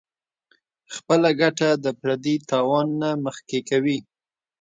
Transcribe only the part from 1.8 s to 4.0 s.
د پردي تاوان نه مخکې کوي-